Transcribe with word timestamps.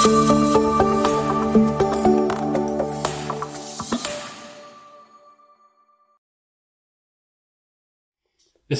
This 0.00 0.08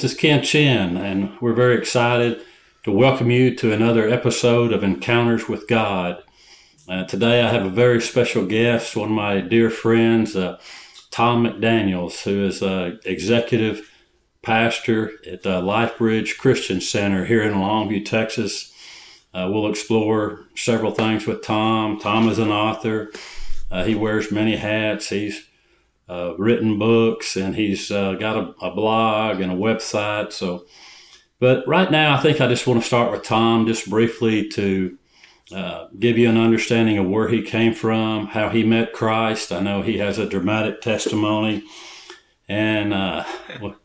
is 0.03 0.15
Ken 0.15 0.41
Chinn, 0.41 0.97
and 0.97 1.33
we're 1.39 1.53
very 1.53 1.77
excited 1.77 2.41
to 2.85 2.91
welcome 2.91 3.29
you 3.29 3.53
to 3.57 3.71
another 3.71 4.09
episode 4.09 4.73
of 4.73 4.83
Encounters 4.83 5.47
with 5.47 5.67
God. 5.67 6.23
Uh, 6.89 7.03
today 7.03 7.43
I 7.43 7.53
have 7.53 7.67
a 7.67 7.69
very 7.69 8.01
special 8.01 8.47
guest, 8.47 8.95
one 8.95 9.09
of 9.09 9.15
my 9.15 9.41
dear 9.41 9.69
friends, 9.69 10.35
uh, 10.35 10.59
Tom 11.11 11.45
McDaniels, 11.45 12.23
who 12.23 12.43
is 12.45 12.63
uh, 12.63 12.97
executive 13.05 13.91
pastor 14.41 15.11
at 15.27 15.43
the 15.43 15.61
LifeBridge 15.61 16.39
Christian 16.39 16.81
Center 16.81 17.25
here 17.25 17.43
in 17.43 17.53
Longview, 17.53 18.03
Texas. 18.05 18.70
Uh, 19.33 19.49
we'll 19.51 19.69
explore 19.69 20.45
several 20.55 20.91
things 20.91 21.25
with 21.25 21.41
Tom. 21.41 21.99
Tom 21.99 22.27
is 22.27 22.39
an 22.39 22.49
author. 22.49 23.11
Uh, 23.69 23.85
he 23.85 23.95
wears 23.95 24.31
many 24.31 24.57
hats. 24.57 25.09
He's 25.09 25.47
uh, 26.09 26.35
written 26.37 26.77
books, 26.77 27.37
and 27.37 27.55
he's 27.55 27.89
uh, 27.89 28.13
got 28.15 28.35
a, 28.35 28.65
a, 28.65 28.75
blog 28.75 29.39
and 29.39 29.51
a 29.51 29.55
website. 29.55 30.33
So, 30.33 30.65
but 31.39 31.65
right 31.65 31.89
now, 31.89 32.13
I 32.13 32.19
think 32.19 32.41
I 32.41 32.49
just 32.49 32.67
want 32.67 32.81
to 32.81 32.85
start 32.85 33.11
with 33.11 33.23
Tom 33.23 33.65
just 33.65 33.89
briefly 33.89 34.49
to 34.49 34.97
uh, 35.55 35.87
give 35.97 36.17
you 36.17 36.29
an 36.29 36.37
understanding 36.37 36.97
of 36.97 37.07
where 37.07 37.29
he 37.29 37.41
came 37.41 37.73
from, 37.73 38.27
how 38.27 38.49
he 38.49 38.63
met 38.63 38.91
Christ. 38.91 39.53
I 39.53 39.61
know 39.61 39.81
he 39.81 39.99
has 39.99 40.17
a 40.17 40.27
dramatic 40.27 40.81
testimony, 40.81 41.63
and 42.49 42.93
uh, 42.93 43.23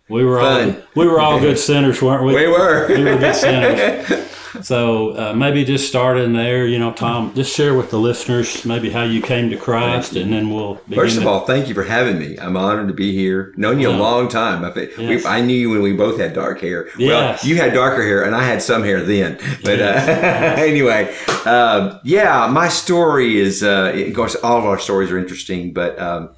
we 0.08 0.24
were 0.24 0.40
all 0.40 0.74
we 0.94 1.06
were 1.06 1.20
all 1.20 1.40
good 1.40 1.58
sinners, 1.70 2.00
weren't 2.00 2.24
we? 2.24 2.34
We 2.34 2.48
were. 2.48 2.88
we 2.88 3.04
were 3.04 3.18
good 3.18 3.34
sinners. 3.34 4.26
So 4.62 5.16
uh, 5.16 5.32
maybe 5.34 5.64
just 5.64 5.88
start 5.88 6.18
in 6.18 6.32
there, 6.32 6.66
you 6.66 6.78
know, 6.78 6.92
Tom. 6.92 7.34
Just 7.34 7.54
share 7.54 7.74
with 7.74 7.90
the 7.90 7.98
listeners 7.98 8.64
maybe 8.64 8.90
how 8.90 9.02
you 9.02 9.20
came 9.20 9.50
to 9.50 9.56
Christ, 9.56 10.16
and 10.16 10.32
then 10.32 10.50
we'll. 10.50 10.76
First 10.94 11.16
of 11.16 11.24
to... 11.24 11.28
all, 11.28 11.40
thank 11.40 11.68
you 11.68 11.74
for 11.74 11.82
having 11.82 12.18
me. 12.18 12.38
I'm 12.38 12.56
honored 12.56 12.88
to 12.88 12.94
be 12.94 13.12
here. 13.12 13.52
Known 13.56 13.80
you 13.80 13.90
a 13.90 13.92
long 13.92 14.28
time. 14.28 14.64
I, 14.64 14.72
yes. 14.74 14.98
we, 14.98 15.26
I 15.26 15.40
knew 15.40 15.54
you 15.54 15.70
when 15.70 15.82
we 15.82 15.92
both 15.92 16.18
had 16.18 16.32
dark 16.32 16.60
hair. 16.60 16.88
Yes. 16.98 17.42
Well, 17.42 17.50
you 17.50 17.56
had 17.56 17.74
darker 17.74 18.02
hair, 18.02 18.24
and 18.24 18.34
I 18.34 18.44
had 18.44 18.62
some 18.62 18.82
hair 18.82 19.02
then. 19.02 19.36
But 19.62 19.78
yes. 19.78 20.58
uh, 20.58 20.60
anyway, 20.62 21.14
uh, 21.44 21.98
yeah, 22.04 22.48
my 22.50 22.68
story 22.68 23.38
is. 23.38 23.62
Uh, 23.62 23.92
of 23.94 24.14
course, 24.14 24.36
all 24.36 24.58
of 24.58 24.64
our 24.64 24.78
stories 24.78 25.10
are 25.10 25.18
interesting, 25.18 25.72
but. 25.72 25.98
Um, 25.98 26.30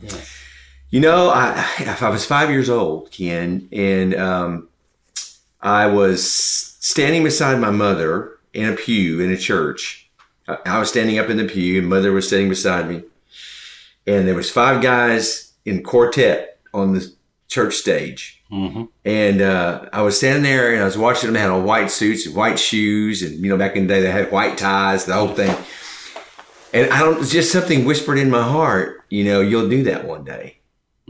you 0.90 1.00
know, 1.00 1.30
I, 1.30 1.96
I 2.00 2.08
was 2.08 2.24
five 2.24 2.50
years 2.50 2.70
old, 2.70 3.10
Ken, 3.10 3.68
and 3.72 4.14
um, 4.14 4.68
I 5.60 5.86
was 5.86 6.30
standing 6.30 7.24
beside 7.24 7.60
my 7.60 7.70
mother 7.70 8.38
in 8.52 8.68
a 8.68 8.76
pew 8.76 9.20
in 9.20 9.30
a 9.30 9.36
church. 9.36 10.10
I 10.64 10.78
was 10.78 10.88
standing 10.88 11.18
up 11.18 11.28
in 11.28 11.36
the 11.36 11.44
pew, 11.44 11.78
and 11.78 11.88
mother 11.88 12.12
was 12.12 12.26
standing 12.26 12.48
beside 12.48 12.88
me. 12.88 13.02
And 14.06 14.26
there 14.26 14.34
was 14.34 14.50
five 14.50 14.82
guys 14.82 15.52
in 15.66 15.82
quartet 15.82 16.58
on 16.72 16.94
the 16.94 17.12
church 17.48 17.74
stage. 17.74 18.42
Mm-hmm. 18.50 18.84
And 19.04 19.42
uh, 19.42 19.90
I 19.92 20.00
was 20.00 20.16
standing 20.16 20.42
there 20.42 20.72
and 20.72 20.80
I 20.80 20.86
was 20.86 20.96
watching 20.96 21.26
them. 21.26 21.34
They 21.34 21.40
had 21.40 21.50
on 21.50 21.64
white 21.64 21.90
suits 21.90 22.26
and 22.26 22.34
white 22.34 22.58
shoes. 22.58 23.22
And, 23.22 23.38
you 23.40 23.50
know, 23.50 23.58
back 23.58 23.76
in 23.76 23.86
the 23.86 23.94
day, 23.94 24.00
they 24.00 24.10
had 24.10 24.32
white 24.32 24.56
ties, 24.56 25.04
the 25.04 25.12
whole 25.12 25.34
thing. 25.34 25.54
And 26.72 26.90
I 26.90 27.00
don't, 27.00 27.26
just 27.26 27.52
something 27.52 27.84
whispered 27.84 28.18
in 28.18 28.30
my 28.30 28.42
heart, 28.42 29.04
you 29.10 29.24
know, 29.24 29.42
you'll 29.42 29.68
do 29.68 29.82
that 29.84 30.06
one 30.06 30.24
day. 30.24 30.57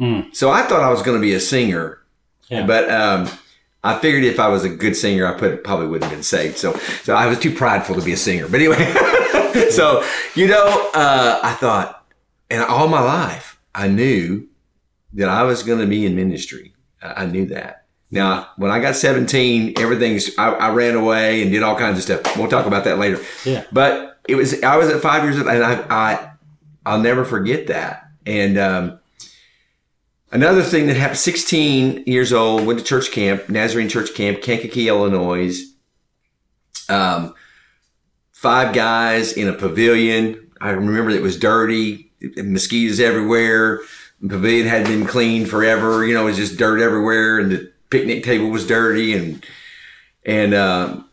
Mm. 0.00 0.34
So 0.34 0.50
I 0.50 0.62
thought 0.62 0.82
I 0.82 0.90
was 0.90 1.02
going 1.02 1.16
to 1.16 1.20
be 1.20 1.34
a 1.34 1.40
singer. 1.40 2.00
Yeah. 2.48 2.66
But 2.66 2.90
um, 2.90 3.28
I 3.84 3.98
figured 3.98 4.24
if 4.24 4.40
I 4.40 4.48
was 4.48 4.64
a 4.64 4.68
good 4.68 4.96
singer, 4.96 5.26
I 5.26 5.38
put, 5.38 5.64
probably 5.64 5.86
wouldn't 5.86 6.10
have 6.10 6.18
been 6.18 6.22
saved. 6.22 6.56
So, 6.56 6.74
so 7.02 7.14
I 7.14 7.26
was 7.26 7.38
too 7.38 7.54
prideful 7.54 7.94
to 7.94 8.02
be 8.02 8.12
a 8.12 8.16
singer. 8.16 8.48
But 8.48 8.60
anyway, 8.60 8.76
so 9.70 10.04
you 10.34 10.48
know, 10.48 10.90
uh, 10.94 11.40
I 11.42 11.52
thought, 11.54 12.06
and 12.50 12.62
all 12.62 12.88
my 12.88 13.00
life, 13.00 13.60
I 13.74 13.88
knew 13.88 14.48
that 15.14 15.28
I 15.28 15.42
was 15.44 15.62
going 15.62 15.78
to 15.80 15.86
be 15.86 16.06
in 16.06 16.16
ministry. 16.16 16.74
I, 17.00 17.26
knew 17.26 17.46
that. 17.46 17.84
Now, 18.10 18.48
when 18.56 18.70
I 18.70 18.80
got 18.80 18.96
17, 18.96 19.74
everything's, 19.78 20.36
I, 20.36 20.50
I, 20.50 20.72
ran 20.72 20.96
away 20.96 21.42
and 21.42 21.52
did 21.52 21.62
all 21.62 21.76
kinds 21.76 21.96
of 21.98 22.02
stuff. 22.02 22.36
We'll 22.36 22.48
talk 22.48 22.66
about 22.66 22.84
that 22.84 22.98
later. 22.98 23.20
Yeah. 23.44 23.64
But 23.70 24.18
it 24.26 24.34
was, 24.34 24.60
I 24.62 24.76
was 24.76 24.88
at 24.88 25.00
five 25.00 25.22
years 25.22 25.38
old 25.38 25.46
and 25.46 25.62
I, 25.62 25.84
I, 25.88 26.30
I'll 26.84 27.00
never 27.00 27.24
forget 27.24 27.68
that. 27.68 28.10
And, 28.26 28.58
um, 28.58 29.00
Another 30.38 30.62
thing 30.62 30.86
that 30.86 30.96
happened, 30.96 31.18
16 31.18 32.04
years 32.06 32.32
old, 32.32 32.64
went 32.64 32.78
to 32.78 32.84
church 32.84 33.10
camp, 33.10 33.48
Nazarene 33.48 33.88
church 33.88 34.14
camp, 34.14 34.40
Kankakee, 34.40 34.86
Illinois. 34.86 35.64
Um, 36.88 37.34
five 38.30 38.72
guys 38.72 39.32
in 39.32 39.48
a 39.48 39.52
pavilion. 39.52 40.48
I 40.60 40.70
remember 40.70 41.10
it 41.10 41.22
was 41.22 41.40
dirty, 41.40 42.12
mosquitoes 42.36 43.00
everywhere. 43.00 43.80
The 44.20 44.28
pavilion 44.28 44.68
had 44.68 44.86
been 44.86 45.06
cleaned 45.06 45.50
forever. 45.50 46.06
You 46.06 46.14
know, 46.14 46.22
it 46.22 46.26
was 46.26 46.36
just 46.36 46.56
dirt 46.56 46.80
everywhere, 46.80 47.40
and 47.40 47.50
the 47.50 47.72
picnic 47.90 48.22
table 48.22 48.48
was 48.48 48.64
dirty. 48.64 49.14
And 49.14 49.44
and 50.24 50.54
um, 50.54 51.10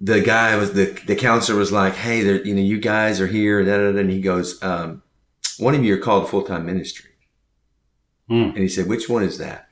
the 0.00 0.20
guy 0.20 0.56
was 0.56 0.72
the 0.72 1.00
the 1.06 1.14
counselor 1.14 1.60
was 1.60 1.70
like, 1.70 1.94
"Hey, 1.94 2.24
you 2.24 2.56
know, 2.56 2.60
you 2.60 2.80
guys 2.80 3.20
are 3.20 3.28
here." 3.28 3.60
And 3.96 4.10
he 4.10 4.20
goes, 4.20 4.60
um, 4.64 5.04
"One 5.60 5.76
of 5.76 5.84
you 5.84 5.94
are 5.94 5.98
called 5.98 6.28
full 6.28 6.42
time 6.42 6.66
ministry." 6.66 7.08
Mm. 8.30 8.50
And 8.50 8.58
he 8.58 8.68
said, 8.68 8.86
which 8.86 9.08
one 9.08 9.22
is 9.22 9.38
that? 9.38 9.68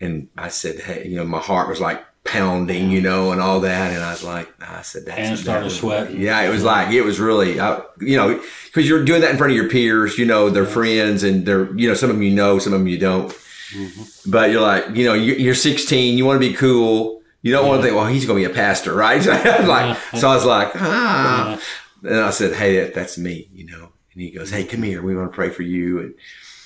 And 0.00 0.28
I 0.36 0.48
said, 0.48 0.80
hey, 0.80 1.06
you 1.06 1.16
know, 1.16 1.24
my 1.24 1.38
heart 1.38 1.68
was 1.68 1.80
like 1.80 2.04
pounding, 2.24 2.90
you 2.90 3.00
know, 3.00 3.32
and 3.32 3.40
all 3.40 3.60
that. 3.60 3.92
And 3.92 4.02
I 4.02 4.10
was 4.10 4.24
like, 4.24 4.48
I 4.60 4.82
said, 4.82 5.06
that's 5.06 5.18
and 5.18 5.38
started 5.38 5.70
sweating. 5.70 6.20
Yeah, 6.20 6.40
it 6.40 6.50
was 6.50 6.64
like 6.64 6.92
it 6.92 7.02
was 7.02 7.20
really, 7.20 7.60
I, 7.60 7.82
you 8.00 8.16
know, 8.16 8.42
because 8.66 8.88
you're 8.88 9.04
doing 9.04 9.20
that 9.20 9.30
in 9.30 9.36
front 9.36 9.52
of 9.52 9.56
your 9.56 9.68
peers, 9.68 10.18
you 10.18 10.26
know, 10.26 10.50
their 10.50 10.66
friends, 10.66 11.22
and 11.22 11.46
they're, 11.46 11.72
you 11.76 11.88
know, 11.88 11.94
some 11.94 12.10
of 12.10 12.16
them 12.16 12.22
you 12.22 12.34
know, 12.34 12.58
some 12.58 12.72
of 12.72 12.80
them 12.80 12.88
you 12.88 12.98
don't. 12.98 13.30
Mm-hmm. 13.30 14.30
But 14.30 14.50
you're 14.50 14.60
like, 14.60 14.94
you 14.94 15.04
know, 15.04 15.14
you're 15.14 15.54
16, 15.54 16.18
you 16.18 16.24
want 16.24 16.40
to 16.40 16.48
be 16.48 16.54
cool. 16.54 17.22
You 17.42 17.52
don't 17.52 17.64
yeah. 17.64 17.70
want 17.70 17.80
to 17.80 17.86
think, 17.86 17.96
well, 17.96 18.06
he's 18.06 18.24
going 18.24 18.42
to 18.42 18.48
be 18.48 18.52
a 18.52 18.54
pastor, 18.54 18.94
right? 18.94 19.22
So 19.22 19.32
I 19.32 19.58
was 19.58 19.68
like, 19.68 19.98
so 20.16 20.28
I 20.28 20.34
was 20.34 20.44
like, 20.44 20.70
ah. 20.76 21.60
And 22.04 22.20
I 22.20 22.30
said, 22.30 22.54
hey, 22.54 22.80
that, 22.80 22.94
that's 22.94 23.18
me, 23.18 23.48
you 23.52 23.66
know. 23.66 23.92
And 24.12 24.22
he 24.22 24.30
goes, 24.30 24.50
hey, 24.50 24.64
come 24.64 24.82
here. 24.82 25.02
We 25.02 25.16
want 25.16 25.30
to 25.30 25.34
pray 25.34 25.50
for 25.50 25.62
you. 25.62 26.00
And 26.00 26.14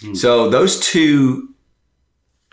Hmm. 0.00 0.14
So 0.14 0.50
those 0.50 0.80
two, 0.80 1.54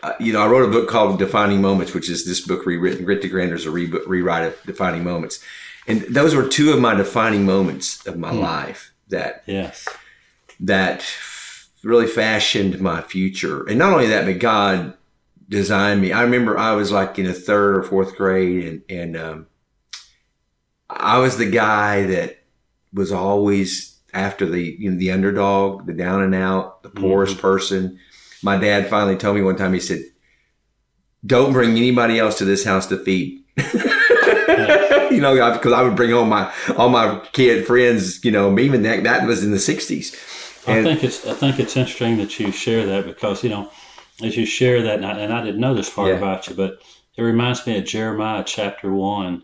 uh, 0.02 0.12
you 0.20 0.32
know, 0.32 0.42
I 0.42 0.46
wrote 0.46 0.68
a 0.68 0.72
book 0.72 0.88
called 0.88 1.18
Defining 1.18 1.60
Moments, 1.60 1.94
which 1.94 2.08
is 2.08 2.24
this 2.24 2.40
book 2.40 2.66
rewritten. 2.66 3.04
Grit 3.04 3.22
to 3.22 3.28
Grandeur 3.28 3.56
is 3.56 3.66
a 3.66 3.70
re- 3.70 3.92
rewrite 4.06 4.46
of 4.46 4.62
Defining 4.64 5.04
Moments, 5.04 5.40
and 5.86 6.02
those 6.02 6.34
were 6.34 6.48
two 6.48 6.72
of 6.72 6.80
my 6.80 6.94
defining 6.94 7.44
moments 7.44 8.06
of 8.06 8.18
my 8.18 8.30
hmm. 8.30 8.40
life 8.40 8.92
that 9.08 9.42
yes 9.46 9.86
that 10.60 11.04
really 11.82 12.06
fashioned 12.06 12.80
my 12.80 13.02
future. 13.02 13.68
And 13.68 13.78
not 13.78 13.92
only 13.92 14.06
that, 14.08 14.24
but 14.24 14.38
God 14.38 14.94
designed 15.48 16.00
me. 16.00 16.12
I 16.12 16.22
remember 16.22 16.58
I 16.58 16.72
was 16.72 16.90
like 16.90 17.18
in 17.18 17.26
a 17.26 17.34
third 17.34 17.76
or 17.76 17.82
fourth 17.82 18.16
grade, 18.16 18.64
and 18.64 18.82
and 18.88 19.16
um, 19.16 19.46
I 20.88 21.18
was 21.18 21.36
the 21.36 21.50
guy 21.50 22.06
that 22.06 22.38
was 22.92 23.12
always 23.12 23.93
after 24.14 24.46
the 24.46 24.76
you 24.78 24.90
know 24.90 24.98
the 24.98 25.10
underdog, 25.10 25.86
the 25.86 25.92
down 25.92 26.22
and 26.22 26.34
out, 26.34 26.82
the 26.82 26.90
poorest 26.90 27.34
mm-hmm. 27.34 27.42
person. 27.42 27.98
My 28.42 28.56
dad 28.56 28.88
finally 28.88 29.16
told 29.16 29.36
me 29.36 29.42
one 29.42 29.56
time. 29.56 29.74
He 29.74 29.80
said, 29.80 30.02
"Don't 31.26 31.52
bring 31.52 31.76
anybody 31.76 32.18
else 32.18 32.38
to 32.38 32.44
this 32.44 32.64
house 32.64 32.86
to 32.86 32.98
feed." 32.98 33.42
you 33.56 35.20
know, 35.20 35.52
because 35.52 35.72
I, 35.72 35.80
I, 35.80 35.82
would 35.82 35.96
bring 35.96 36.12
all 36.12 36.24
my 36.24 36.52
all 36.76 36.88
my 36.88 37.20
kid 37.32 37.66
friends. 37.66 38.24
You 38.24 38.30
know, 38.30 38.58
even 38.58 38.82
that 38.82 39.04
that 39.04 39.26
was 39.26 39.44
in 39.44 39.50
the 39.50 39.58
'60s. 39.58 40.14
And, 40.66 40.78
I 40.78 40.82
think 40.82 41.04
it's 41.04 41.26
I 41.26 41.34
think 41.34 41.58
it's 41.58 41.76
interesting 41.76 42.16
that 42.18 42.38
you 42.38 42.50
share 42.52 42.86
that 42.86 43.04
because 43.04 43.42
you 43.44 43.50
know, 43.50 43.70
as 44.22 44.36
you 44.36 44.46
share 44.46 44.82
that, 44.82 44.96
and 44.96 45.06
I, 45.06 45.18
and 45.18 45.32
I 45.32 45.44
didn't 45.44 45.60
know 45.60 45.74
this 45.74 45.90
part 45.90 46.08
yeah. 46.08 46.16
about 46.16 46.48
you, 46.48 46.54
but 46.54 46.80
it 47.16 47.22
reminds 47.22 47.66
me 47.66 47.78
of 47.78 47.84
Jeremiah 47.84 48.44
chapter 48.46 48.92
one. 48.92 49.42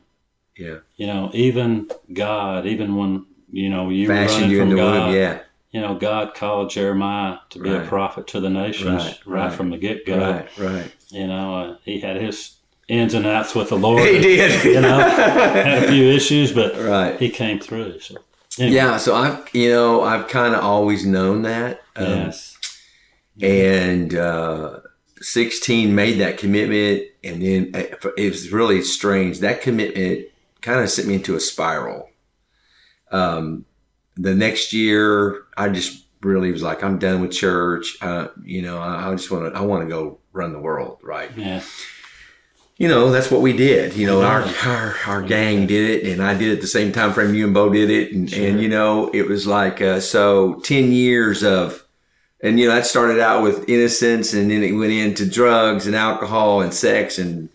Yeah. 0.57 0.79
You 0.97 1.07
know, 1.07 1.31
even 1.33 1.89
God, 2.13 2.67
even 2.67 2.97
when 2.97 3.27
you 3.53 3.69
know, 3.69 3.91
you 3.91 4.07
fashioned 4.07 4.51
you 4.51 4.63
in 4.63 4.77
God. 4.77 5.15
Yeah. 5.15 5.41
You 5.71 5.81
know, 5.81 5.95
God 5.95 6.35
called 6.35 6.71
Jeremiah 6.71 7.39
to 7.51 7.61
be 7.61 7.71
right. 7.71 7.83
a 7.83 7.87
prophet 7.87 8.27
to 8.29 8.41
the 8.41 8.51
nations 8.51 9.05
right, 9.05 9.19
right, 9.25 9.43
right 9.45 9.53
from 9.53 9.71
the 9.71 9.79
get 9.79 10.05
go. 10.05 10.19
Right, 10.19 10.59
right. 10.59 10.93
You 11.11 11.29
know, 11.29 11.55
uh, 11.55 11.77
he 11.85 12.01
had 12.01 12.17
his 12.17 12.57
ins 12.89 13.15
and 13.15 13.25
outs 13.25 13.55
with 13.55 13.69
the 13.69 13.79
Lord. 13.79 14.03
He 14.03 14.19
did. 14.19 14.65
You 14.65 14.81
know, 14.81 14.99
had 14.99 15.85
a 15.85 15.89
few 15.89 16.07
issues, 16.07 16.53
but 16.53 16.77
right. 16.77 17.19
he 17.21 17.31
came 17.31 17.61
through. 17.61 18.01
So 18.01 18.17
anyway. 18.59 18.75
yeah, 18.75 18.97
so 18.97 19.15
I've 19.15 19.49
you 19.55 19.71
know 19.71 20.03
I've 20.03 20.27
kind 20.29 20.55
of 20.55 20.65
always 20.65 21.07
known 21.07 21.43
that. 21.43 21.83
Um, 21.95 22.07
yes. 22.07 22.57
And 23.41 24.15
uh, 24.15 24.81
sixteen 25.21 25.95
made 25.95 26.19
that 26.19 26.37
commitment, 26.37 27.05
and 27.23 27.41
then 27.41 27.71
uh, 27.75 28.11
it 28.17 28.29
was 28.29 28.51
really 28.51 28.83
strange. 28.83 29.39
That 29.39 29.63
commitment 29.63 30.27
kind 30.63 30.81
of 30.81 30.91
sent 30.91 31.07
me 31.07 31.15
into 31.15 31.37
a 31.37 31.41
spiral 31.41 32.10
um, 33.11 33.65
the 34.17 34.35
next 34.35 34.73
year, 34.73 35.45
I 35.57 35.69
just 35.69 36.05
really 36.23 36.53
was 36.53 36.63
like, 36.63 36.83
I'm 36.83 36.99
done 36.99 37.21
with 37.21 37.33
church. 37.33 37.97
Uh, 38.03 38.29
you 38.45 38.63
know, 38.63 38.79
I, 38.79 39.09
I 39.09 39.15
just 39.15 39.31
want 39.31 39.53
to, 39.53 39.59
I 39.59 39.63
want 39.63 39.83
to 39.83 39.89
go 39.89 40.19
run 40.33 40.53
the 40.53 40.59
world, 40.59 40.99
right? 41.03 41.31
Yeah. 41.37 41.63
you 42.77 42.89
know, 42.89 43.11
that's 43.11 43.31
what 43.31 43.41
we 43.41 43.53
did. 43.53 43.95
You 43.95 44.07
know, 44.07 44.23
our, 44.23 44.43
our, 44.65 44.97
our 45.07 45.23
gang 45.23 45.67
did 45.67 45.91
it 45.91 46.13
and 46.13 46.23
I 46.23 46.35
did 46.35 46.49
it 46.49 46.55
at 46.57 46.61
the 46.61 46.67
same 46.67 46.93
time 46.93 47.13
frame 47.13 47.35
you 47.35 47.45
and 47.45 47.55
Bo 47.55 47.71
did 47.71 47.91
it. 47.91 48.13
And, 48.13 48.31
sure. 48.31 48.47
and 48.47 48.61
you 48.61 48.69
know, 48.69 49.11
it 49.13 49.29
was 49.29 49.47
like, 49.47 49.81
uh, 49.81 50.01
so 50.01 50.61
10 50.61 50.93
years 50.93 51.43
of, 51.43 51.87
and 52.43 52.59
you 52.59 52.69
know, 52.69 52.75
that 52.75 52.87
started 52.87 53.21
out 53.21 53.43
with 53.43 53.69
innocence 53.69 54.33
and 54.33 54.51
then 54.51 54.63
it 54.63 54.73
went 54.73 54.93
into 54.93 55.29
drugs 55.29 55.87
and 55.87 55.95
alcohol 55.97 56.63
and 56.63 56.73
sex 56.73 57.19
and, 57.19 57.49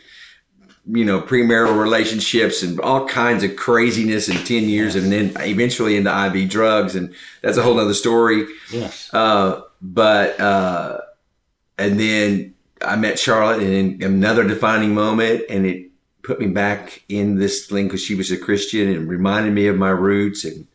you 0.87 1.03
know, 1.03 1.21
premarital 1.21 1.79
relationships 1.79 2.61
and 2.61 2.79
all 2.79 3.07
kinds 3.07 3.43
of 3.43 3.55
craziness 3.55 4.29
in 4.29 4.35
10 4.37 4.69
years 4.69 4.95
yes. 4.95 5.03
and 5.03 5.11
then 5.11 5.33
eventually 5.47 5.97
into 5.97 6.25
IV 6.27 6.49
drugs. 6.49 6.95
And 6.95 7.13
that's 7.41 7.57
a 7.57 7.63
whole 7.63 7.79
other 7.79 7.93
story. 7.93 8.45
Yes. 8.71 9.11
Uh, 9.13 9.61
but, 9.81 10.39
uh, 10.39 10.99
and 11.77 11.99
then 11.99 12.53
I 12.81 12.95
met 12.95 13.19
Charlotte 13.19 13.61
in 13.61 14.03
another 14.03 14.43
defining 14.43 14.93
moment, 14.93 15.43
and 15.49 15.65
it 15.65 15.89
put 16.23 16.39
me 16.39 16.47
back 16.47 17.03
in 17.09 17.37
this 17.37 17.67
thing 17.67 17.87
because 17.87 18.03
she 18.03 18.15
was 18.15 18.31
a 18.31 18.37
Christian 18.37 18.89
and 18.89 19.07
reminded 19.07 19.53
me 19.53 19.67
of 19.67 19.77
my 19.77 19.89
roots. 19.89 20.43
And 20.43 20.67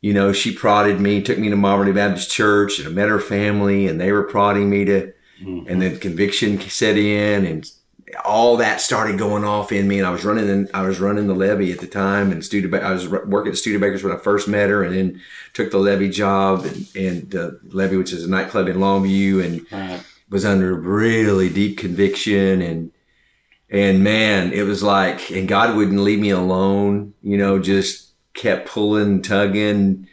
you 0.00 0.12
know, 0.12 0.32
she 0.32 0.54
prodded 0.54 1.00
me, 1.00 1.22
took 1.22 1.38
me 1.38 1.50
to 1.50 1.56
Malvern 1.56 1.92
Baptist 1.94 2.30
Church, 2.30 2.78
and 2.78 2.88
I 2.88 2.90
met 2.90 3.08
her 3.08 3.20
family, 3.20 3.88
and 3.88 4.00
they 4.00 4.12
were 4.12 4.22
prodding 4.22 4.70
me 4.70 4.84
to. 4.84 5.12
Mm-hmm. 5.42 5.68
And 5.68 5.80
then 5.80 5.98
conviction 6.00 6.60
set 6.60 6.96
in, 6.96 7.44
and 7.44 7.70
all 8.24 8.56
that 8.58 8.80
started 8.80 9.18
going 9.18 9.44
off 9.44 9.72
in 9.72 9.88
me. 9.88 9.98
And 9.98 10.06
I 10.06 10.10
was 10.10 10.24
running, 10.24 10.48
in, 10.48 10.68
I 10.74 10.82
was 10.82 11.00
running 11.00 11.26
the 11.26 11.34
levee 11.34 11.72
at 11.72 11.80
the 11.80 11.86
time, 11.86 12.32
and 12.32 12.44
Studebaker, 12.44 12.84
I 12.84 12.92
was 12.92 13.08
working 13.08 13.52
at 13.52 13.58
Studebakers 13.58 14.02
when 14.02 14.12
I 14.12 14.18
first 14.18 14.48
met 14.48 14.70
her, 14.70 14.82
and 14.82 14.94
then 14.94 15.20
took 15.52 15.70
the 15.70 15.78
levee 15.78 16.10
job, 16.10 16.64
and, 16.64 16.88
and 16.94 17.30
the 17.30 17.60
levee, 17.64 17.96
which 17.96 18.12
is 18.12 18.24
a 18.24 18.30
nightclub 18.30 18.68
in 18.68 18.76
Longview, 18.76 19.44
and. 19.44 19.72
Right 19.72 20.04
was 20.30 20.44
under 20.44 20.74
really 20.74 21.48
deep 21.48 21.78
conviction 21.78 22.62
and 22.62 22.92
and 23.70 24.02
man, 24.02 24.52
it 24.52 24.62
was 24.62 24.82
like 24.82 25.30
and 25.30 25.48
God 25.48 25.76
wouldn't 25.76 26.00
leave 26.00 26.20
me 26.20 26.30
alone, 26.30 27.14
you 27.22 27.36
know, 27.36 27.58
just 27.58 28.12
kept 28.34 28.68
pulling, 28.68 29.20
tugging. 29.22 30.07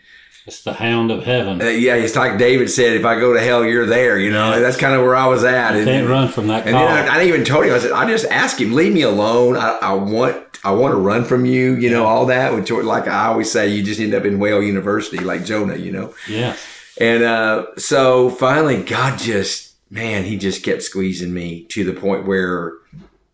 It's 0.46 0.62
the 0.62 0.74
hound 0.74 1.10
of 1.10 1.24
heaven. 1.24 1.62
Uh, 1.62 1.66
yeah, 1.66 1.96
it's 1.96 2.16
like 2.16 2.38
David 2.38 2.70
said, 2.70 2.96
if 2.96 3.04
I 3.04 3.20
go 3.20 3.34
to 3.34 3.42
hell, 3.42 3.66
you're 3.66 3.86
there. 3.86 4.20
You 4.20 4.32
know, 4.32 4.60
that's 4.62 4.78
kind 4.78 4.94
of 4.94 5.02
where 5.02 5.16
I 5.16 5.28
was 5.28 5.44
at. 5.44 5.74
You 5.74 5.80
and, 5.80 5.88
can't 5.88 6.10
run 6.10 6.28
from 6.28 6.48
that. 6.48 6.68
And 6.68 6.76
call. 6.76 6.86
then 6.86 7.10
I, 7.10 7.22
I, 7.22 7.24
even 7.24 7.44
told 7.44 7.66
him, 7.66 7.74
I 7.74 7.80
said, 7.80 7.92
I 7.92 8.08
just 8.08 8.26
ask 8.26 8.62
him, 8.62 8.74
leave 8.74 8.94
me 8.94 9.02
alone. 9.02 9.58
I, 9.58 9.78
I 9.82 9.94
want, 9.94 10.38
I 10.64 10.72
want 10.72 10.94
to 10.94 11.00
run 11.00 11.26
from 11.26 11.46
you. 11.46 11.76
You 11.76 11.90
know, 11.90 12.06
all 12.06 12.28
that. 12.28 12.54
Which, 12.54 12.70
like 12.70 13.08
I 13.08 13.26
always 13.26 13.52
say, 13.52 13.70
you 13.70 13.84
just 13.84 14.00
end 14.00 14.14
up 14.14 14.26
in 14.26 14.40
Whale 14.40 14.62
University, 14.62 15.18
like 15.18 15.46
Jonah. 15.46 15.78
You 15.78 15.92
know. 15.92 16.14
Yeah. 16.30 16.56
And 17.02 17.24
uh, 17.24 17.66
so 17.78 18.30
finally, 18.30 18.84
God 18.84 19.18
just 19.18 19.66
man, 19.90 20.24
he 20.24 20.38
just 20.38 20.64
kept 20.64 20.84
squeezing 20.84 21.34
me 21.34 21.64
to 21.66 21.84
the 21.84 22.00
point 22.00 22.26
where, 22.26 22.74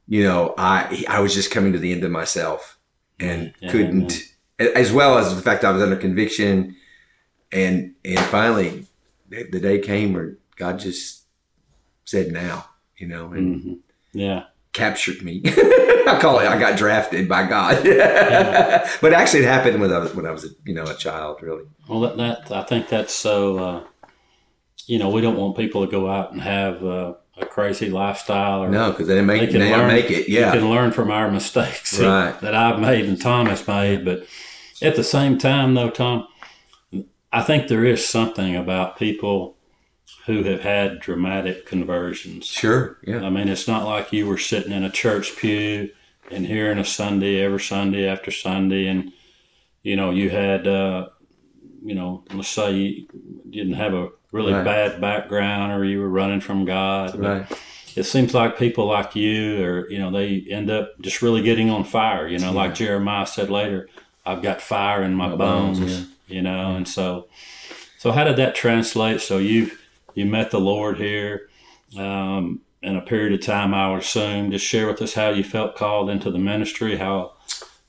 you 0.07 0.23
know, 0.23 0.53
I 0.57 1.05
I 1.07 1.19
was 1.19 1.33
just 1.33 1.51
coming 1.51 1.73
to 1.73 1.79
the 1.79 1.91
end 1.91 2.03
of 2.03 2.11
myself 2.11 2.77
and 3.19 3.53
yeah, 3.59 3.71
couldn't, 3.71 4.21
yeah. 4.59 4.67
as 4.75 4.91
well 4.91 5.17
as 5.17 5.35
the 5.35 5.41
fact 5.41 5.63
I 5.63 5.71
was 5.71 5.81
under 5.81 5.95
conviction, 5.95 6.75
and 7.51 7.95
and 8.03 8.19
finally, 8.19 8.87
the 9.29 9.59
day 9.59 9.79
came 9.79 10.13
where 10.13 10.37
God 10.55 10.79
just 10.79 11.23
said, 12.05 12.31
"Now," 12.31 12.65
you 12.97 13.07
know, 13.07 13.31
and 13.33 13.55
mm-hmm. 13.55 13.73
yeah, 14.13 14.43
captured 14.73 15.21
me. 15.21 15.41
I 15.45 16.17
call 16.19 16.39
it. 16.39 16.47
I 16.47 16.59
got 16.59 16.77
drafted 16.77 17.29
by 17.29 17.47
God, 17.47 17.85
yeah. 17.85 18.89
but 19.01 19.13
actually, 19.13 19.41
it 19.41 19.47
happened 19.47 19.79
when 19.79 19.91
I 19.91 19.99
was 19.99 20.15
when 20.15 20.25
I 20.25 20.31
was 20.31 20.45
a, 20.45 20.49
you 20.65 20.73
know 20.73 20.83
a 20.83 20.95
child, 20.95 21.41
really. 21.41 21.63
Well, 21.87 22.01
that, 22.01 22.17
that 22.17 22.51
I 22.51 22.63
think 22.63 22.89
that's 22.89 23.13
so. 23.13 23.57
Uh, 23.57 23.83
you 24.87 24.99
know, 24.99 25.09
we 25.09 25.21
don't 25.21 25.37
want 25.37 25.55
people 25.55 25.85
to 25.85 25.91
go 25.91 26.09
out 26.09 26.31
and 26.31 26.41
have 26.41 26.83
uh, 26.83 27.13
a 27.37 27.45
crazy 27.45 27.89
lifestyle. 27.89 28.63
Or 28.63 28.69
no, 28.69 28.91
because 28.91 29.07
they 29.07 29.21
make 29.21 29.41
they, 29.41 29.47
can 29.47 29.71
learn, 29.71 29.87
make 29.87 30.09
it. 30.09 30.29
Yeah, 30.29 30.53
you 30.53 30.59
can 30.59 30.69
learn 30.69 30.91
from 30.91 31.11
our 31.11 31.29
mistakes 31.29 31.99
right. 31.99 32.31
that, 32.31 32.41
that 32.41 32.55
I've 32.55 32.79
made 32.79 33.05
and 33.05 33.19
Tom 33.19 33.47
has 33.47 33.67
made. 33.67 34.05
But 34.05 34.25
at 34.81 34.95
the 34.95 35.03
same 35.03 35.37
time, 35.37 35.73
though, 35.73 35.89
Tom, 35.89 36.27
I 37.31 37.41
think 37.41 37.67
there 37.67 37.85
is 37.85 38.07
something 38.07 38.55
about 38.55 38.97
people 38.97 39.55
who 40.25 40.43
have 40.43 40.61
had 40.61 40.99
dramatic 40.99 41.65
conversions. 41.65 42.45
Sure. 42.45 42.97
Yeah. 43.03 43.23
I 43.23 43.29
mean, 43.29 43.47
it's 43.47 43.67
not 43.67 43.85
like 43.85 44.13
you 44.13 44.27
were 44.27 44.37
sitting 44.37 44.71
in 44.71 44.83
a 44.83 44.89
church 44.89 45.35
pew 45.37 45.91
and 46.29 46.45
hearing 46.45 46.77
a 46.77 46.85
Sunday 46.85 47.41
every 47.41 47.59
Sunday 47.59 48.07
after 48.07 48.31
Sunday, 48.31 48.87
and 48.87 49.11
you 49.83 49.95
know 49.95 50.11
you 50.11 50.29
had, 50.29 50.67
uh, 50.67 51.09
you 51.83 51.95
know, 51.95 52.23
let's 52.33 52.49
say 52.49 52.73
you 52.73 53.07
didn't 53.49 53.73
have 53.73 53.93
a 53.93 54.09
really 54.31 54.53
right. 54.53 54.63
bad 54.63 55.01
background 55.01 55.73
or 55.73 55.83
you 55.83 55.99
were 55.99 56.09
running 56.09 56.39
from 56.39 56.65
God. 56.65 57.17
Right. 57.17 57.45
It 57.95 58.03
seems 58.03 58.33
like 58.33 58.57
people 58.57 58.87
like 58.87 59.15
you 59.15 59.63
or, 59.63 59.89
you 59.89 59.99
know, 59.99 60.11
they 60.11 60.45
end 60.49 60.69
up 60.69 60.93
just 61.01 61.21
really 61.21 61.41
getting 61.41 61.69
on 61.69 61.83
fire, 61.83 62.27
you 62.27 62.39
know, 62.39 62.51
yeah. 62.51 62.57
like 62.57 62.75
Jeremiah 62.75 63.27
said 63.27 63.49
later, 63.49 63.89
I've 64.25 64.41
got 64.41 64.61
fire 64.61 65.03
in 65.03 65.13
my, 65.13 65.27
my 65.27 65.35
bones, 65.35 65.79
bones 65.79 65.91
yeah. 65.99 66.05
You 66.31 66.41
know, 66.41 66.75
and 66.75 66.87
so, 66.87 67.27
so 67.97 68.11
how 68.11 68.23
did 68.23 68.37
that 68.37 68.55
translate? 68.55 69.21
So 69.21 69.37
you, 69.37 69.71
you 70.15 70.25
met 70.25 70.51
the 70.51 70.59
Lord 70.59 70.97
here, 70.97 71.49
um, 71.97 72.61
in 72.81 72.95
a 72.95 73.01
period 73.01 73.33
of 73.33 73.45
time, 73.45 73.73
I 73.73 73.91
would 73.91 73.99
assume. 74.01 74.51
Just 74.51 74.65
share 74.65 74.87
with 74.87 75.01
us 75.01 75.13
how 75.13 75.29
you 75.29 75.43
felt 75.43 75.75
called 75.75 76.09
into 76.09 76.31
the 76.31 76.39
ministry, 76.39 76.97
how 76.97 77.33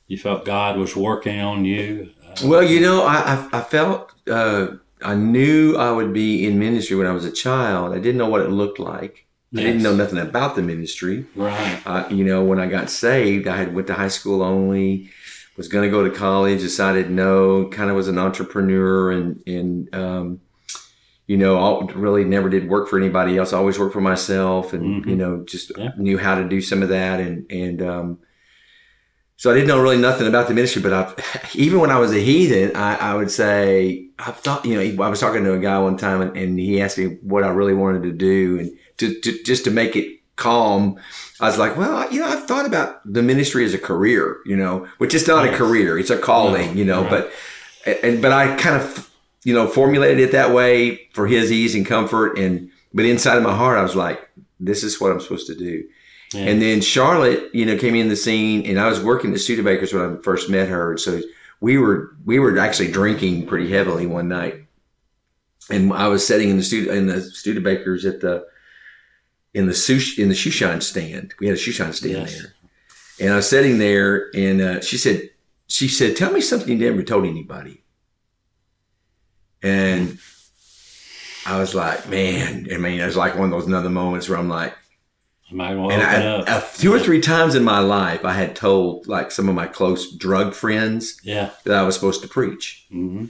you 0.06 0.18
felt 0.18 0.44
God 0.44 0.76
was 0.76 0.94
working 0.94 1.40
on 1.40 1.64
you. 1.64 2.10
Uh, 2.22 2.34
well, 2.44 2.62
you 2.62 2.80
know, 2.80 3.04
I, 3.04 3.48
I, 3.52 3.62
felt 3.62 4.12
uh, 4.28 4.68
I 5.00 5.14
knew 5.14 5.76
I 5.76 5.90
would 5.92 6.12
be 6.12 6.46
in 6.46 6.58
ministry 6.58 6.96
when 6.96 7.06
I 7.06 7.12
was 7.12 7.24
a 7.24 7.32
child. 7.32 7.94
I 7.94 7.98
didn't 7.98 8.18
know 8.18 8.28
what 8.28 8.42
it 8.42 8.50
looked 8.50 8.78
like. 8.78 9.26
Yes. 9.50 9.60
I 9.60 9.66
didn't 9.66 9.82
know 9.82 9.94
nothing 9.94 10.18
about 10.18 10.56
the 10.56 10.62
ministry. 10.62 11.26
Right. 11.34 11.82
Uh, 11.84 12.06
you 12.10 12.24
know, 12.24 12.42
when 12.44 12.58
I 12.58 12.66
got 12.66 12.90
saved, 12.90 13.46
I 13.46 13.56
had 13.56 13.74
went 13.74 13.86
to 13.88 13.94
high 13.94 14.08
school 14.08 14.42
only. 14.42 15.10
Was 15.56 15.69
going 15.69 15.84
to 15.84 15.90
go 15.90 16.02
to 16.02 16.14
college. 16.14 16.60
Decided 16.60 17.10
no. 17.10 17.66
Kind 17.66 17.90
of 17.90 17.96
was 17.96 18.08
an 18.08 18.19
entrepreneur 18.19 19.12
and 19.12 19.43
and 19.46 19.94
um, 19.94 20.40
you 21.26 21.37
know, 21.37 21.56
all, 21.56 21.87
really 21.88 22.25
never 22.25 22.49
did 22.49 22.69
work 22.69 22.88
for 22.88 22.99
anybody 22.99 23.38
else. 23.38 23.52
I 23.52 23.58
always 23.58 23.78
worked 23.78 23.93
for 23.93 24.00
myself, 24.00 24.72
and 24.72 24.82
mm-hmm. 24.82 25.08
you 25.10 25.16
know, 25.16 25.44
just 25.44 25.72
yeah. 25.76 25.90
knew 25.96 26.19
how 26.19 26.34
to 26.34 26.49
do 26.49 26.60
some 26.60 26.82
of 26.82 26.88
that. 26.88 27.20
And 27.20 27.50
and 27.50 27.82
um, 27.82 28.19
so 29.43 29.50
I 29.50 29.54
didn't 29.54 29.66
know 29.66 29.82
really 29.82 29.99
nothing 29.99 30.28
about 30.28 30.46
the 30.46 30.54
ministry, 30.54 30.82
but 30.82 30.93
I, 30.93 31.49
even 31.54 31.81
when 31.81 31.90
I 31.90 31.99
was 31.99 32.12
a 32.12 32.20
heathen, 32.20 32.76
I, 32.76 32.94
I, 32.94 33.14
would 33.14 33.28
say, 33.28 34.06
I 34.16 34.31
thought, 34.31 34.64
you 34.64 34.76
know, 34.76 35.04
I 35.04 35.08
was 35.08 35.19
talking 35.19 35.43
to 35.43 35.54
a 35.54 35.58
guy 35.58 35.81
one 35.81 35.96
time 35.96 36.20
and, 36.20 36.37
and 36.37 36.58
he 36.60 36.81
asked 36.81 36.96
me 36.96 37.16
what 37.22 37.43
I 37.43 37.49
really 37.49 37.75
wanted 37.75 38.04
to 38.04 38.12
do. 38.12 38.60
And 38.60 38.70
to, 38.99 39.20
to, 39.20 39.43
just 39.43 39.64
to 39.64 39.72
make 39.72 39.96
it 39.96 40.20
calm, 40.37 40.99
I 41.40 41.46
was 41.46 41.58
like, 41.58 41.76
well, 41.76 42.11
you 42.12 42.20
know, 42.20 42.26
I've 42.26 42.46
thought 42.46 42.67
about 42.67 43.00
the 43.11 43.23
ministry 43.23 43.64
as 43.64 43.75
a 43.75 43.79
career, 43.79 44.38
you 44.46 44.56
know, 44.56 44.88
which 44.99 45.14
is 45.14 45.26
not 45.26 45.45
yes. 45.45 45.54
a 45.54 45.56
career. 45.56 45.99
It's 45.99 46.11
a 46.11 46.18
calling, 46.18 46.76
you 46.76 46.85
know, 46.85 47.02
right. 47.02 47.28
but, 47.85 48.02
and, 48.02 48.23
but 48.23 48.33
I 48.33 48.56
kind 48.56 48.76
of, 48.80 49.11
you 49.45 49.54
know, 49.54 49.66
formulated 49.66 50.21
it 50.21 50.33
that 50.33 50.52
way 50.54 51.09
for 51.12 51.26
his 51.26 51.50
ease 51.50 51.75
and 51.75 51.85
comfort. 51.85 52.38
And, 52.38 52.71
but 52.95 53.04
inside 53.04 53.37
of 53.37 53.42
my 53.42 53.54
heart, 53.54 53.78
I 53.78 53.83
was 53.83 53.97
like, 53.97 54.28
this 54.61 54.83
is 54.85 55.00
what 55.00 55.12
I'm 55.12 55.21
supposed 55.21 55.49
to 55.49 55.54
do. 55.54 55.85
Yeah. 56.33 56.47
And 56.47 56.62
then 56.62 56.80
Charlotte, 56.80 57.54
you 57.54 57.66
know, 57.66 57.76
came 57.76 57.95
in 57.95 58.09
the 58.09 58.16
scene, 58.16 58.64
and 58.64 58.80
I 58.80 58.88
was 58.88 59.02
working 59.02 59.33
at 59.33 59.38
Studebakers 59.38 59.92
when 59.92 60.18
I 60.18 60.23
first 60.23 60.49
met 60.49 60.68
her. 60.68 60.97
So 60.97 61.21
we 61.61 61.76
were 61.76 62.16
we 62.25 62.38
were 62.38 62.59
actually 62.59 62.90
drinking 62.90 63.47
pretty 63.47 63.71
heavily 63.71 64.06
one 64.06 64.28
night, 64.28 64.64
and 65.68 65.92
I 65.92 66.09
was 66.09 66.26
sitting 66.26 66.49
in 66.49 66.56
the 66.56 66.62
studio 66.62 66.95
in 66.95 67.06
the 67.06 67.16
Studebakers 67.16 68.09
at 68.09 68.21
the 68.21 68.47
in 69.54 69.66
the 69.66 69.73
sushi 69.73 70.18
in 70.18 70.28
the 70.28 70.35
shoe 70.35 70.50
shine 70.50 70.80
stand. 70.80 71.35
We 71.38 71.47
had 71.47 71.56
a 71.56 71.59
shoe 71.59 71.73
shine 71.73 71.92
stand 71.92 72.14
yes. 72.14 72.38
there, 72.38 72.54
and 73.21 73.32
I 73.32 73.37
was 73.37 73.49
sitting 73.49 73.78
there, 73.78 74.30
and 74.35 74.61
uh, 74.61 74.80
she 74.80 74.97
said, 74.97 75.30
she 75.66 75.88
said, 75.88 76.16
"Tell 76.16 76.32
me 76.32 76.40
something 76.40 76.68
you 76.68 76.90
never 76.90 77.02
told 77.02 77.26
anybody." 77.26 77.82
And 79.62 80.18
I 81.47 81.59
was 81.59 81.75
like, 81.75 82.09
man, 82.09 82.68
I 82.73 82.78
mean, 82.78 83.00
it 83.00 83.06
was 83.06 83.16
like 83.16 83.35
one 83.35 83.44
of 83.44 83.50
those 83.50 83.66
another 83.66 83.90
moments 83.90 84.28
where 84.28 84.38
I'm 84.38 84.49
like, 84.49 84.75
and 85.90 86.02
I, 86.02 86.59
a, 86.59 86.62
two 86.78 86.92
or 86.92 86.99
three 86.99 87.21
times 87.21 87.54
in 87.54 87.62
my 87.62 87.80
life, 87.80 88.25
I 88.25 88.32
had 88.32 88.56
told 88.56 89.06
like 89.06 89.30
some 89.30 89.49
of 89.49 89.54
my 89.54 89.66
close 89.66 90.11
drug 90.16 90.54
friends 90.54 91.21
yeah. 91.23 91.50
that 91.64 91.76
I 91.76 91.82
was 91.82 91.94
supposed 91.94 92.23
to 92.23 92.28
preach. 92.28 92.87
Mm-hmm. 92.92 93.26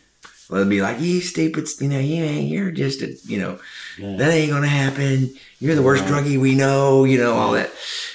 Well, 0.49 0.63
they'd 0.63 0.71
be 0.71 0.83
like, 0.83 1.01
"You 1.01 1.21
stupid, 1.21 1.69
you 1.81 1.89
know, 1.89 1.99
you 1.99 2.25
ain't, 2.25 2.49
you're 2.49 2.71
just 2.71 3.03
a, 3.03 3.15
you 3.25 3.39
know, 3.39 3.59
yeah. 3.99 4.17
that 4.17 4.33
ain't 4.33 4.51
gonna 4.51 4.69
happen. 4.69 5.35
You're 5.61 5.75
the 5.75 5.83
worst 5.83 6.05
right. 6.05 6.25
druggie 6.25 6.41
we 6.41 6.55
know, 6.55 7.05
you 7.05 7.19
know, 7.19 7.35
all 7.35 7.53
that. 7.53 7.73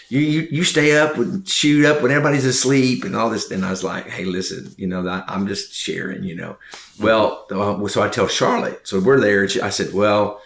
You, 0.09 0.19
you 0.19 0.47
you 0.51 0.63
stay 0.63 0.97
up 0.97 1.17
and 1.17 1.47
shoot 1.47 1.85
up 1.85 2.01
when 2.01 2.11
everybody's 2.11 2.45
asleep 2.45 3.03
and 3.03 3.15
all 3.15 3.29
this." 3.29 3.49
And 3.51 3.65
I 3.65 3.69
was 3.69 3.83
like, 3.83 4.07
"Hey, 4.07 4.25
listen, 4.25 4.73
you 4.77 4.87
know, 4.87 5.07
I'm 5.27 5.47
just 5.47 5.73
sharing, 5.73 6.23
you 6.23 6.35
know." 6.35 6.57
Mm-hmm. 6.71 7.03
Well, 7.03 7.45
uh, 7.51 7.87
so 7.87 8.01
I 8.01 8.09
tell 8.09 8.27
Charlotte. 8.27 8.87
So 8.87 8.99
we're 8.99 9.19
there. 9.19 9.47
I 9.63 9.69
said, 9.69 9.93
"Well, 9.93 10.41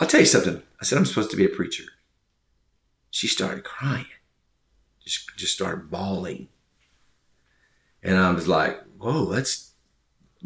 I'll 0.00 0.06
tell 0.06 0.20
you 0.20 0.26
something." 0.26 0.62
I 0.80 0.84
said, 0.84 0.98
"I'm 0.98 1.06
supposed 1.06 1.30
to 1.30 1.36
be 1.36 1.44
a 1.44 1.48
preacher." 1.48 1.84
she 3.16 3.28
started 3.28 3.64
crying, 3.64 4.04
just 5.02 5.34
just 5.36 5.54
started 5.54 5.90
bawling, 5.90 6.48
and 8.02 8.18
I 8.18 8.30
was 8.30 8.46
like, 8.46 8.82
"Whoa, 8.98 9.24
that's 9.32 9.72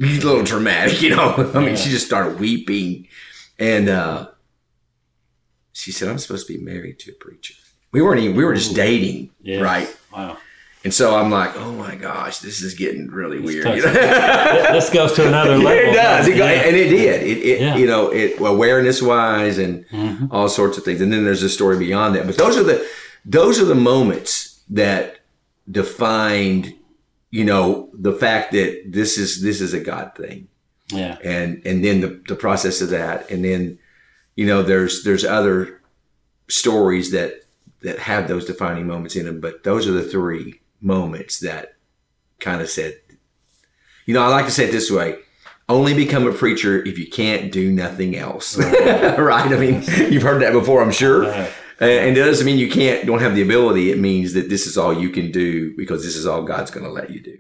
a 0.01 0.05
little 0.27 0.43
dramatic," 0.43 1.03
you 1.03 1.11
know. 1.11 1.35
I 1.55 1.59
mean, 1.59 1.71
yeah. 1.71 1.75
she 1.77 1.91
just 1.91 2.07
started 2.07 2.41
weeping, 2.41 3.09
and 3.59 3.89
uh, 3.89 4.29
she 5.73 5.93
said, 5.93 6.09
"I'm 6.09 6.19
supposed 6.19 6.47
to 6.47 6.57
be 6.57 6.63
married 6.63 6.99
to 7.01 7.13
a 7.13 7.15
preacher." 7.15 7.55
We 7.93 8.03
weren't 8.03 8.21
even, 8.21 8.37
we 8.37 8.45
were 8.45 8.55
just 8.55 8.75
dating, 8.77 9.31
yes. 9.43 9.61
right? 9.61 9.97
Wow. 10.13 10.39
And 10.83 10.95
so 10.95 11.15
I'm 11.15 11.31
like, 11.31 11.57
oh 11.57 11.73
my 11.73 11.95
gosh, 11.95 12.39
this 12.39 12.63
is 12.63 12.75
getting 12.75 13.09
really 13.09 13.39
weird. 13.39 13.67
this 13.67 14.89
goes 14.89 15.13
to 15.15 15.29
another 15.29 15.59
level. 15.59 15.91
it 15.91 15.93
does, 15.93 16.27
it 16.27 16.37
yeah. 16.39 16.47
and 16.47 16.75
it 16.75 16.89
did. 16.89 17.23
It, 17.23 17.39
it 17.39 17.61
yeah. 17.61 17.77
you 17.77 17.87
know, 17.87 18.09
it 18.09 18.41
awareness 18.41 19.03
wise 19.03 19.59
and 19.59 19.87
mm-hmm. 19.89 20.27
all 20.31 20.49
sorts 20.49 20.79
of 20.79 20.85
things. 20.85 21.03
And 21.03 21.13
then 21.13 21.25
there's 21.25 21.43
a 21.43 21.51
story 21.51 21.77
beyond 21.77 22.15
that. 22.15 22.27
But 22.27 22.39
those 22.39 22.57
are 22.57 22.63
the 22.63 22.89
those 23.27 23.61
are 23.61 23.67
the 23.67 23.75
moments 23.75 24.63
that 24.71 25.19
defined, 25.71 26.75
you 27.31 27.45
know, 27.45 27.91
the 27.93 28.13
fact 28.13 28.53
that 28.53 28.83
this 28.87 29.19
is 29.19 29.43
this 29.43 29.61
is 29.61 29.73
a 29.73 29.81
God 29.81 30.13
thing. 30.17 30.49
Yeah. 30.89 31.19
And 31.23 31.63
and 31.65 31.85
then 31.85 32.01
the 32.01 32.23
the 32.27 32.35
process 32.35 32.81
of 32.81 32.91
that, 32.91 33.31
and 33.31 33.45
then, 33.45 33.79
you 34.37 34.47
know, 34.47 34.63
there's 34.63 35.05
there's 35.05 35.25
other 35.25 35.81
stories 36.49 37.13
that 37.13 37.45
that 37.83 37.99
have 37.99 38.29
those 38.29 38.45
defining 38.45 38.87
moments 38.87 39.17
in 39.17 39.27
them, 39.27 39.41
but 39.41 39.65
those 39.65 39.87
are 39.87 39.93
the 39.93 40.03
three 40.03 40.61
moments 40.81 41.41
that 41.41 41.77
kind 42.39 42.61
of 42.61 42.69
said, 42.69 42.99
you 44.07 44.15
know, 44.15 44.23
I 44.23 44.29
like 44.29 44.47
to 44.47 44.51
say 44.51 44.69
it 44.69 44.73
this 44.73 44.91
way 44.91 45.19
only 45.71 45.95
become 45.95 46.27
a 46.27 46.33
preacher 46.33 46.85
if 46.85 46.99
you 46.99 47.09
can't 47.09 47.53
do 47.53 47.71
nothing 47.71 48.17
else. 48.17 48.59
right? 48.59 49.53
I 49.53 49.57
mean, 49.57 49.85
you've 50.13 50.23
heard 50.23 50.43
that 50.43 50.53
before, 50.53 50.83
I'm 50.83 50.91
sure 50.91 51.49
and 51.81 52.17
it 52.17 52.21
doesn't 52.21 52.47
mean 52.47 52.59
you 52.59 52.71
can't 52.71 53.07
don't 53.07 53.21
have 53.21 53.35
the 53.35 53.43
ability. 53.43 53.91
It 53.91 53.99
means 53.99 54.35
that 54.35 54.49
this 54.49 54.67
is 54.67 54.77
all 54.77 54.93
you 54.93 55.11
can 55.11 55.33
do 55.33 55.75
because 55.77 56.05
this 56.05 56.17
is 56.17 56.27
all 56.27 56.43
God's 56.43 56.71
going 56.71 56.85
to 56.85 56.93
let 56.93 57.11
you 57.11 57.23
do. 57.23 57.37